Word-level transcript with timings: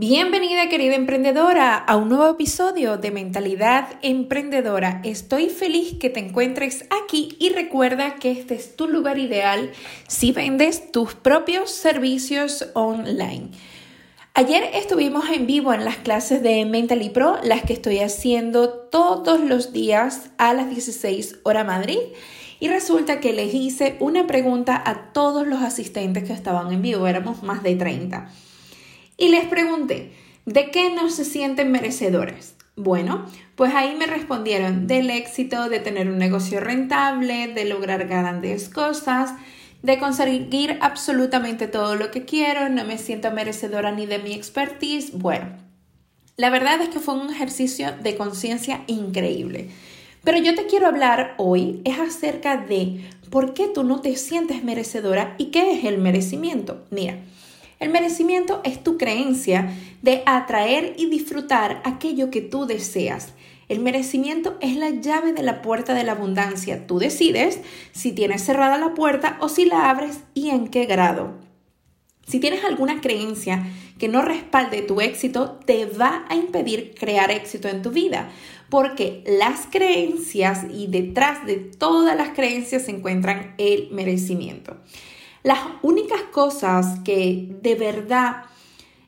Bienvenida 0.00 0.68
querida 0.68 0.94
emprendedora 0.94 1.74
a 1.74 1.96
un 1.96 2.08
nuevo 2.08 2.28
episodio 2.28 2.98
de 2.98 3.10
Mentalidad 3.10 3.98
Emprendedora. 4.02 5.00
Estoy 5.02 5.48
feliz 5.48 5.96
que 5.98 6.08
te 6.08 6.20
encuentres 6.20 6.84
aquí 7.02 7.34
y 7.40 7.48
recuerda 7.48 8.14
que 8.14 8.30
este 8.30 8.54
es 8.54 8.76
tu 8.76 8.86
lugar 8.86 9.18
ideal 9.18 9.72
si 10.06 10.30
vendes 10.30 10.92
tus 10.92 11.14
propios 11.14 11.72
servicios 11.72 12.68
online. 12.74 13.48
Ayer 14.34 14.70
estuvimos 14.72 15.28
en 15.30 15.48
vivo 15.48 15.74
en 15.74 15.84
las 15.84 15.96
clases 15.96 16.44
de 16.44 16.64
Mentally 16.64 17.10
Pro, 17.10 17.36
las 17.42 17.64
que 17.64 17.72
estoy 17.72 17.98
haciendo 17.98 18.68
todos 18.68 19.40
los 19.40 19.72
días 19.72 20.30
a 20.38 20.54
las 20.54 20.70
16 20.70 21.40
hora 21.42 21.64
Madrid. 21.64 21.98
Y 22.60 22.68
resulta 22.68 23.18
que 23.18 23.32
les 23.32 23.52
hice 23.52 23.96
una 23.98 24.28
pregunta 24.28 24.80
a 24.86 25.12
todos 25.12 25.44
los 25.44 25.60
asistentes 25.60 26.22
que 26.22 26.32
estaban 26.32 26.72
en 26.72 26.82
vivo, 26.82 27.08
éramos 27.08 27.42
más 27.42 27.64
de 27.64 27.74
30. 27.74 28.30
Y 29.20 29.30
les 29.30 29.46
pregunté, 29.46 30.12
¿de 30.46 30.70
qué 30.70 30.90
no 30.90 31.10
se 31.10 31.24
sienten 31.24 31.72
merecedores? 31.72 32.54
Bueno, 32.76 33.26
pues 33.56 33.74
ahí 33.74 33.96
me 33.96 34.06
respondieron 34.06 34.86
del 34.86 35.10
éxito, 35.10 35.68
de 35.68 35.80
tener 35.80 36.08
un 36.08 36.18
negocio 36.18 36.60
rentable, 36.60 37.48
de 37.48 37.64
lograr 37.64 38.06
grandes 38.06 38.68
cosas, 38.68 39.32
de 39.82 39.98
conseguir 39.98 40.78
absolutamente 40.80 41.66
todo 41.66 41.96
lo 41.96 42.12
que 42.12 42.24
quiero, 42.24 42.68
no 42.68 42.84
me 42.84 42.96
siento 42.96 43.32
merecedora 43.32 43.90
ni 43.90 44.06
de 44.06 44.20
mi 44.20 44.34
expertise. 44.34 45.10
Bueno, 45.12 45.48
la 46.36 46.50
verdad 46.50 46.80
es 46.80 46.88
que 46.88 47.00
fue 47.00 47.14
un 47.14 47.30
ejercicio 47.30 47.92
de 48.00 48.16
conciencia 48.16 48.84
increíble. 48.86 49.70
Pero 50.22 50.38
yo 50.38 50.54
te 50.54 50.66
quiero 50.66 50.86
hablar 50.86 51.34
hoy 51.38 51.80
es 51.84 51.98
acerca 51.98 52.56
de 52.56 53.04
por 53.30 53.52
qué 53.52 53.66
tú 53.66 53.82
no 53.82 54.00
te 54.00 54.14
sientes 54.14 54.62
merecedora 54.62 55.34
y 55.38 55.46
qué 55.46 55.72
es 55.72 55.84
el 55.84 55.98
merecimiento. 55.98 56.84
Mira, 56.90 57.18
el 57.80 57.90
merecimiento 57.90 58.60
es 58.64 58.82
tu 58.82 58.98
creencia 58.98 59.72
de 60.02 60.22
atraer 60.26 60.94
y 60.96 61.06
disfrutar 61.06 61.80
aquello 61.84 62.30
que 62.30 62.40
tú 62.40 62.66
deseas. 62.66 63.34
El 63.68 63.80
merecimiento 63.80 64.56
es 64.60 64.76
la 64.76 64.90
llave 64.90 65.32
de 65.32 65.42
la 65.42 65.62
puerta 65.62 65.94
de 65.94 66.02
la 66.02 66.12
abundancia. 66.12 66.86
Tú 66.86 66.98
decides 66.98 67.60
si 67.92 68.12
tienes 68.12 68.42
cerrada 68.42 68.78
la 68.78 68.94
puerta 68.94 69.36
o 69.40 69.48
si 69.48 69.66
la 69.66 69.90
abres 69.90 70.20
y 70.34 70.48
en 70.48 70.68
qué 70.68 70.86
grado. 70.86 71.34
Si 72.26 72.40
tienes 72.40 72.64
alguna 72.64 73.00
creencia 73.00 73.66
que 73.98 74.08
no 74.08 74.22
respalde 74.22 74.82
tu 74.82 75.00
éxito, 75.00 75.58
te 75.64 75.86
va 75.86 76.24
a 76.28 76.34
impedir 76.34 76.94
crear 76.98 77.30
éxito 77.30 77.68
en 77.68 77.82
tu 77.82 77.90
vida, 77.90 78.30
porque 78.68 79.24
las 79.26 79.66
creencias 79.70 80.64
y 80.70 80.88
detrás 80.88 81.46
de 81.46 81.56
todas 81.56 82.16
las 82.16 82.30
creencias 82.30 82.84
se 82.84 82.90
encuentran 82.90 83.54
el 83.58 83.88
merecimiento. 83.92 84.76
Las 85.42 85.60
únicas 85.82 86.22
cosas 86.32 87.00
que 87.04 87.56
de 87.62 87.74
verdad 87.74 88.44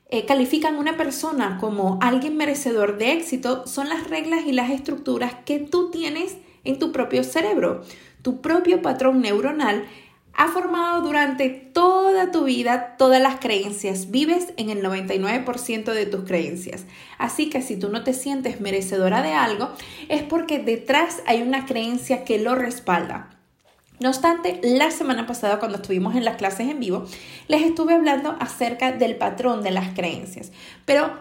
eh, 0.09 0.27
califican 0.27 0.77
a 0.77 0.81
una 0.81 0.97
persona 0.97 1.59
como 1.61 1.99
alguien 2.01 2.37
merecedor 2.37 2.99
de 2.99 3.13
éxito 3.13 3.67
son 3.67 3.89
las 3.89 4.09
reglas 4.09 4.45
y 4.47 4.53
las 4.53 4.71
estructuras 4.71 5.35
que 5.45 5.59
tú 5.59 5.91
tienes 5.91 6.37
en 6.65 6.79
tu 6.79 6.93
propio 6.93 7.25
cerebro. 7.25 7.83
Tu 8.23 8.41
propio 8.41 8.83
patrón 8.83 9.21
neuronal 9.21 9.87
ha 10.35 10.49
formado 10.49 11.03
durante 11.03 11.51
toda 11.51 12.31
tu 12.31 12.45
vida 12.45 12.97
todas 12.97 13.21
las 13.21 13.41
creencias. 13.41 14.11
Vives 14.11 14.53
en 14.57 14.71
el 14.71 14.83
99% 14.83 15.93
de 15.93 16.07
tus 16.07 16.25
creencias. 16.25 16.87
Así 17.19 17.51
que 17.51 17.63
si 17.63 17.77
tú 17.77 17.89
no 17.89 18.05
te 18.05 18.13
sientes 18.13 18.61
merecedora 18.61 19.23
de 19.23 19.33
algo, 19.33 19.71
es 20.09 20.23
porque 20.23 20.59
detrás 20.59 21.23
hay 21.27 21.43
una 21.43 21.67
creencia 21.67 22.25
que 22.25 22.39
lo 22.39 22.55
respalda. 22.55 23.40
No 24.01 24.09
obstante, 24.09 24.61
la 24.63 24.91
semana 24.91 25.27
pasada 25.27 25.59
cuando 25.59 25.77
estuvimos 25.77 26.17
en 26.17 26.25
las 26.25 26.37
clases 26.37 26.71
en 26.71 26.81
vivo, 26.81 27.05
les 27.49 27.63
estuve 27.63 27.93
hablando 27.93 28.35
acerca 28.41 28.93
del 28.93 29.17
patrón 29.17 29.63
de 29.63 29.73
las 29.73 29.93
creencias. 29.95 30.53
Pero 30.87 31.21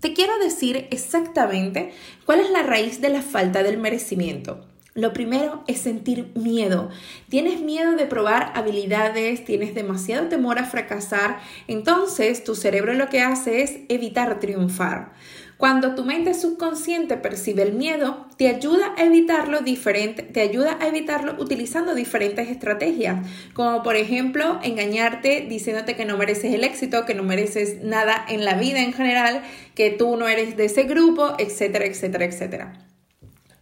te 0.00 0.12
quiero 0.12 0.36
decir 0.40 0.88
exactamente 0.90 1.92
cuál 2.26 2.40
es 2.40 2.50
la 2.50 2.64
raíz 2.64 3.00
de 3.00 3.10
la 3.10 3.22
falta 3.22 3.62
del 3.62 3.78
merecimiento. 3.78 4.66
Lo 4.94 5.12
primero 5.12 5.62
es 5.68 5.78
sentir 5.78 6.32
miedo. 6.34 6.90
Tienes 7.28 7.60
miedo 7.60 7.92
de 7.92 8.06
probar 8.06 8.52
habilidades, 8.56 9.44
tienes 9.44 9.72
demasiado 9.72 10.26
temor 10.26 10.58
a 10.58 10.64
fracasar, 10.64 11.38
entonces 11.68 12.42
tu 12.42 12.56
cerebro 12.56 12.92
lo 12.92 13.08
que 13.08 13.20
hace 13.20 13.62
es 13.62 13.78
evitar 13.88 14.40
triunfar. 14.40 15.12
Cuando 15.60 15.94
tu 15.94 16.06
mente 16.06 16.32
subconsciente 16.32 17.18
percibe 17.18 17.62
el 17.62 17.74
miedo, 17.74 18.26
te 18.38 18.48
ayuda 18.48 18.94
a 18.96 19.04
evitarlo 19.04 19.60
diferente, 19.60 20.22
te 20.22 20.40
ayuda 20.40 20.78
a 20.80 20.88
evitarlo 20.88 21.36
utilizando 21.38 21.94
diferentes 21.94 22.48
estrategias, 22.48 23.26
como 23.52 23.82
por 23.82 23.94
ejemplo 23.94 24.58
engañarte 24.62 25.46
diciéndote 25.50 25.96
que 25.96 26.06
no 26.06 26.16
mereces 26.16 26.54
el 26.54 26.64
éxito, 26.64 27.04
que 27.04 27.12
no 27.12 27.24
mereces 27.24 27.84
nada 27.84 28.24
en 28.26 28.46
la 28.46 28.54
vida 28.54 28.80
en 28.80 28.94
general, 28.94 29.42
que 29.74 29.90
tú 29.90 30.16
no 30.16 30.28
eres 30.28 30.56
de 30.56 30.64
ese 30.64 30.84
grupo, 30.84 31.34
etcétera, 31.36 31.84
etcétera, 31.84 32.24
etcétera. 32.24 32.86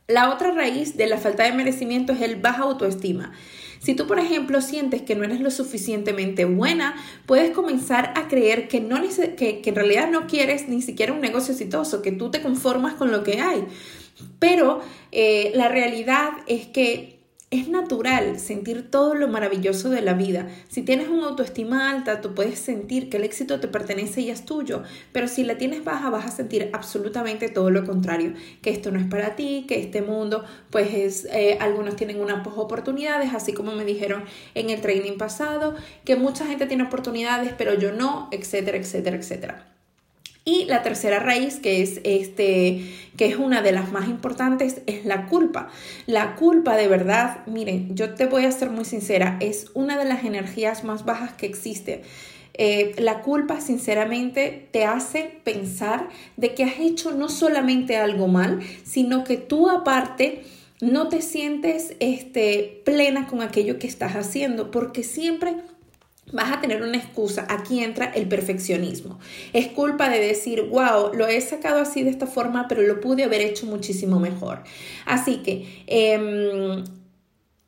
La 0.07 0.33
otra 0.33 0.53
raíz 0.53 0.97
de 0.97 1.09
la 1.09 1.19
falta 1.19 1.43
de 1.43 1.53
merecimiento 1.53 2.13
es 2.13 2.21
el 2.21 2.37
baja 2.37 2.63
autoestima. 2.63 3.33
Si 3.81 3.94
tú, 3.94 4.06
por 4.06 4.19
ejemplo, 4.19 4.61
sientes 4.61 5.03
que 5.03 5.15
no 5.15 5.25
eres 5.25 5.41
lo 5.41 5.50
suficientemente 5.50 6.44
buena, 6.44 6.94
puedes 7.27 7.53
comenzar 7.53 8.12
a 8.16 8.28
creer 8.28 8.69
que, 8.69 8.81
no, 8.81 9.00
que, 9.37 9.61
que 9.61 9.71
en 9.71 9.75
realidad 9.75 10.11
no 10.11 10.27
quieres 10.27 10.69
ni 10.69 10.83
siquiera 10.83 11.12
un 11.12 11.21
negocio 11.21 11.53
exitoso, 11.53 12.03
que 12.03 12.12
tú 12.12 12.31
te 12.31 12.43
conformas 12.43 12.94
con 12.94 13.11
lo 13.11 13.22
que 13.22 13.41
hay. 13.41 13.65
Pero 14.38 14.81
eh, 15.12 15.53
la 15.55 15.69
realidad 15.69 16.31
es 16.47 16.67
que 16.67 17.18
es 17.51 17.69
natural 17.69 18.39
sentir 18.39 18.91
todo 18.91 19.15
lo 19.15 19.27
maravilloso 19.27 19.89
de 19.89 20.03
la 20.03 20.13
vida. 20.13 20.49
Si 20.69 20.83
tienes 20.83 21.09
una 21.09 21.29
autoestima 21.29 21.91
alta, 21.91 22.21
tú 22.21 22.35
puedes 22.35 22.59
sentir 22.59 23.09
que 23.09 23.17
el 23.17 23.25
éxito 23.25 23.59
te 23.59 23.69
pertenece 23.69 24.21
y 24.21 24.31
es 24.31 24.45
tuyo, 24.45 24.83
pero 25.13 25.29
si 25.29 25.45
la 25.45 25.57
tienes 25.57 25.83
baja, 25.83 26.11
vas 26.11 26.27
a 26.27 26.31
sentir 26.31 26.69
absolutamente 26.75 27.49
todo 27.49 27.71
lo 27.71 27.87
contrario, 27.87 28.35
que 28.61 28.71
esto 28.71 28.91
no 28.91 29.01
es 29.01 29.07
para 29.07 29.35
ti, 29.35 29.65
que 29.67 29.81
este 29.81 30.03
mundo, 30.03 30.45
pues 30.71 30.93
es, 30.93 31.25
eh, 31.33 31.57
algunos 31.61 31.97
tienen 31.97 32.21
unas 32.21 32.47
oportunidades, 32.47 33.33
así 33.33 33.55
como 33.55 33.73
me 33.73 33.87
dijeron 33.87 34.25
en 34.55 34.69
el 34.69 34.83
training 34.83 35.17
pasado, 35.17 35.75
que 36.05 36.17
mucha 36.17 36.47
gente 36.47 36.67
tiene 36.67 36.83
oportunidades, 36.85 37.55
pero 37.57 37.73
yo 37.75 37.93
no, 37.93 38.29
etcétera, 38.31 38.77
etcétera, 38.77 39.17
etcétera. 39.17 39.78
Y 40.49 40.65
la 40.65 40.83
tercera 40.83 41.19
raíz, 41.19 41.57
que 41.57 41.83
es, 41.83 42.01
este, 42.05 42.81
que 43.19 43.27
es 43.27 43.37
una 43.37 43.61
de 43.61 43.71
las 43.71 43.93
más 43.93 44.09
importantes, 44.09 44.81
es 44.87 45.05
la 45.05 45.27
culpa. 45.27 45.69
La 46.07 46.37
culpa 46.37 46.75
de 46.75 46.89
verdad, 46.89 47.45
miren, 47.47 47.95
yo 47.95 48.15
te 48.15 48.25
voy 48.25 48.47
a 48.47 48.51
ser 48.51 48.71
muy 48.71 48.87
sincera, 48.87 49.37
es 49.41 49.71
una 49.75 49.99
de 49.99 50.07
las 50.07 50.25
energías 50.25 50.85
más 50.85 51.05
bajas 51.05 51.35
que 51.35 51.45
existe. 51.45 52.01
Eh, 52.55 52.95
la 52.97 53.21
culpa, 53.21 53.61
sinceramente, 53.61 54.71
te 54.73 54.87
hace 54.87 55.39
pensar 55.45 56.09
de 56.39 56.55
que 56.55 56.65
has 56.65 56.81
hecho 56.81 57.13
no 57.13 57.29
solamente 57.29 57.99
algo 57.99 58.27
mal, 58.27 58.61
sino 58.85 59.25
que 59.25 59.37
tú 59.37 59.69
aparte 59.69 60.45
no 60.81 61.11
te 61.11 61.21
sientes 61.21 61.95
este, 62.01 62.81
plena 62.87 63.27
con 63.27 63.43
aquello 63.43 63.79
que 63.79 63.87
estás 63.87 64.17
haciendo, 64.17 64.71
porque 64.71 65.03
siempre 65.03 65.57
vas 66.33 66.53
a 66.53 66.61
tener 66.61 66.83
una 66.83 66.97
excusa. 66.97 67.47
Aquí 67.49 67.83
entra 67.83 68.06
el 68.06 68.28
perfeccionismo. 68.28 69.19
Es 69.53 69.69
culpa 69.69 70.09
de 70.09 70.21
decir, 70.21 70.62
wow, 70.62 71.12
lo 71.15 71.27
he 71.27 71.41
sacado 71.41 71.81
así 71.81 72.03
de 72.03 72.11
esta 72.11 72.27
forma, 72.27 72.66
pero 72.69 72.83
lo 72.83 73.00
pude 73.00 73.25
haber 73.25 73.41
hecho 73.41 73.66
muchísimo 73.66 74.19
mejor. 74.19 74.62
Así 75.06 75.38
que 75.38 75.84
em, 75.87 76.84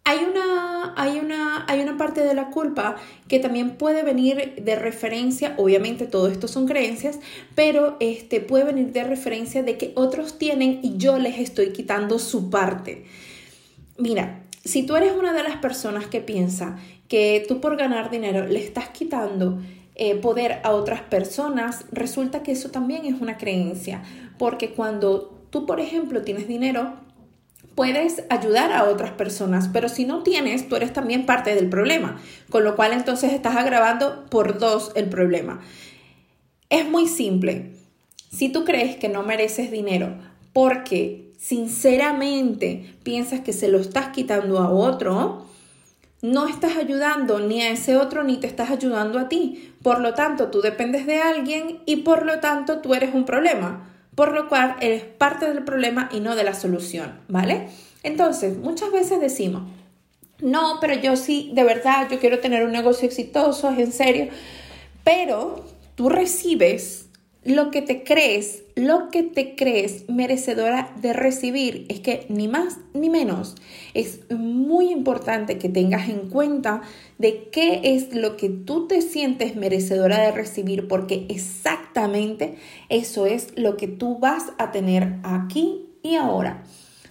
hay, 0.04 0.18
una, 0.30 0.94
hay, 0.96 1.18
una, 1.18 1.64
hay 1.68 1.80
una 1.80 1.96
parte 1.96 2.22
de 2.22 2.34
la 2.34 2.50
culpa 2.50 2.96
que 3.28 3.38
también 3.38 3.76
puede 3.76 4.02
venir 4.02 4.54
de 4.56 4.76
referencia, 4.76 5.54
obviamente 5.56 6.06
todo 6.06 6.28
esto 6.28 6.48
son 6.48 6.66
creencias, 6.66 7.20
pero 7.54 7.96
este, 8.00 8.40
puede 8.40 8.64
venir 8.64 8.92
de 8.92 9.04
referencia 9.04 9.62
de 9.62 9.76
que 9.78 9.92
otros 9.94 10.38
tienen 10.38 10.80
y 10.82 10.96
yo 10.96 11.18
les 11.18 11.38
estoy 11.38 11.72
quitando 11.72 12.18
su 12.18 12.50
parte. 12.50 13.04
Mira, 13.98 14.42
si 14.64 14.82
tú 14.84 14.96
eres 14.96 15.12
una 15.12 15.32
de 15.32 15.42
las 15.42 15.56
personas 15.56 16.06
que 16.06 16.20
piensa 16.20 16.76
que 17.08 17.44
tú 17.48 17.60
por 17.60 17.76
ganar 17.76 18.10
dinero 18.10 18.46
le 18.46 18.58
estás 18.58 18.88
quitando 18.90 19.58
eh, 19.96 20.14
poder 20.16 20.60
a 20.62 20.70
otras 20.70 21.00
personas, 21.02 21.84
resulta 21.92 22.42
que 22.42 22.52
eso 22.52 22.70
también 22.70 23.04
es 23.04 23.20
una 23.20 23.36
creencia, 23.36 24.02
porque 24.38 24.70
cuando 24.70 25.38
tú, 25.50 25.66
por 25.66 25.80
ejemplo, 25.80 26.22
tienes 26.22 26.46
dinero, 26.48 26.94
puedes 27.74 28.24
ayudar 28.30 28.72
a 28.72 28.84
otras 28.84 29.10
personas, 29.12 29.68
pero 29.68 29.88
si 29.88 30.04
no 30.04 30.22
tienes, 30.22 30.68
tú 30.68 30.76
eres 30.76 30.92
también 30.92 31.26
parte 31.26 31.54
del 31.54 31.68
problema, 31.68 32.20
con 32.48 32.64
lo 32.64 32.76
cual 32.76 32.92
entonces 32.92 33.32
estás 33.32 33.56
agravando 33.56 34.26
por 34.30 34.58
dos 34.58 34.92
el 34.94 35.08
problema. 35.08 35.60
Es 36.68 36.88
muy 36.88 37.08
simple. 37.08 37.72
Si 38.30 38.48
tú 38.48 38.64
crees 38.64 38.96
que 38.96 39.08
no 39.08 39.22
mereces 39.22 39.70
dinero 39.70 40.14
porque 40.52 41.29
sinceramente 41.40 42.96
piensas 43.02 43.40
que 43.40 43.54
se 43.54 43.68
lo 43.68 43.78
estás 43.78 44.08
quitando 44.08 44.58
a 44.58 44.70
otro, 44.70 45.46
no 46.20 46.46
estás 46.46 46.76
ayudando 46.76 47.40
ni 47.40 47.62
a 47.62 47.70
ese 47.70 47.96
otro 47.96 48.22
ni 48.22 48.36
te 48.36 48.46
estás 48.46 48.70
ayudando 48.70 49.18
a 49.18 49.28
ti. 49.30 49.72
Por 49.82 50.00
lo 50.00 50.12
tanto, 50.12 50.48
tú 50.48 50.60
dependes 50.60 51.06
de 51.06 51.22
alguien 51.22 51.80
y 51.86 51.96
por 51.96 52.26
lo 52.26 52.40
tanto 52.40 52.80
tú 52.80 52.94
eres 52.94 53.14
un 53.14 53.24
problema. 53.24 53.90
Por 54.14 54.32
lo 54.32 54.48
cual 54.48 54.76
eres 54.80 55.02
parte 55.02 55.46
del 55.46 55.64
problema 55.64 56.10
y 56.12 56.20
no 56.20 56.36
de 56.36 56.44
la 56.44 56.52
solución, 56.52 57.20
¿vale? 57.28 57.68
Entonces, 58.02 58.58
muchas 58.58 58.92
veces 58.92 59.18
decimos, 59.18 59.62
no, 60.40 60.76
pero 60.78 60.94
yo 60.94 61.16
sí, 61.16 61.52
de 61.54 61.64
verdad, 61.64 62.08
yo 62.10 62.18
quiero 62.18 62.40
tener 62.40 62.64
un 62.64 62.72
negocio 62.72 63.08
exitoso, 63.08 63.70
es 63.70 63.78
en 63.78 63.92
serio. 63.92 64.28
Pero 65.04 65.64
tú 65.94 66.10
recibes 66.10 67.09
lo 67.44 67.70
que 67.70 67.80
te 67.80 68.04
crees, 68.04 68.64
lo 68.74 69.08
que 69.10 69.22
te 69.22 69.56
crees 69.56 70.08
merecedora 70.08 70.92
de 71.00 71.12
recibir. 71.12 71.86
Es 71.88 72.00
que 72.00 72.26
ni 72.28 72.48
más 72.48 72.78
ni 72.92 73.08
menos. 73.08 73.54
Es 73.94 74.20
muy 74.30 74.90
importante 74.90 75.58
que 75.58 75.68
tengas 75.68 76.08
en 76.08 76.28
cuenta 76.28 76.82
de 77.18 77.48
qué 77.50 77.80
es 77.82 78.14
lo 78.14 78.36
que 78.36 78.50
tú 78.50 78.86
te 78.86 79.00
sientes 79.02 79.56
merecedora 79.56 80.20
de 80.20 80.32
recibir, 80.32 80.86
porque 80.88 81.26
exactamente 81.28 82.56
eso 82.88 83.26
es 83.26 83.56
lo 83.56 83.76
que 83.76 83.88
tú 83.88 84.18
vas 84.18 84.52
a 84.58 84.70
tener 84.70 85.16
aquí 85.22 85.86
y 86.02 86.16
ahora. 86.16 86.64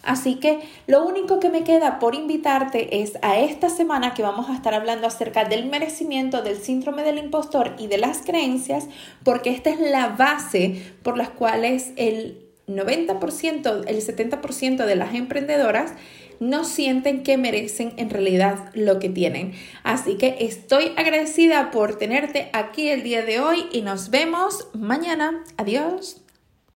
Así 0.04 0.36
que 0.36 0.60
lo 0.88 1.06
único 1.06 1.40
que 1.40 1.50
me 1.50 1.64
queda 1.64 2.00
por 2.00 2.16
invitarte 2.16 3.02
es 3.02 3.14
a 3.22 3.40
esta 3.40 3.70
semana 3.70 4.14
que 4.14 4.24
vamos 4.24 4.50
a 4.50 4.56
estar 4.56 4.74
hablando 4.74 5.08
acerca 5.08 5.46
del 5.46 5.66
merecimiento, 5.68 6.42
del 6.42 6.58
síndrome 6.58 7.04
del 7.04 7.18
impostor 7.18 7.76
y 7.78 7.88
de 7.88 7.98
las 7.98 8.20
creencias, 8.20 8.88
porque 9.24 9.50
esta 9.50 9.70
es 9.70 9.80
la 9.80 10.08
base 10.10 10.82
por 11.04 11.18
las 11.18 11.30
cuales 11.30 11.92
el 11.96 12.46
90%, 12.68 13.84
el 13.88 14.02
70% 14.02 14.86
de 14.86 14.96
las 14.96 15.16
emprendedoras 15.16 15.94
no 16.40 16.64
sienten 16.64 17.24
que 17.24 17.38
merecen 17.38 17.94
en 17.98 18.10
realidad 18.10 18.70
lo 18.74 19.00
que 19.00 19.10
tienen. 19.10 19.54
Así 19.84 20.16
que 20.16 20.38
estoy 20.40 20.94
agradecida 20.96 21.72
por 21.72 21.98
tenerte 21.98 22.50
aquí 22.54 22.90
el 22.90 23.04
día 23.04 23.24
de 23.24 23.40
hoy 23.40 23.66
y 23.72 23.82
nos 23.82 24.10
vemos 24.10 24.68
mañana. 24.74 25.44
Adiós. 25.58 26.22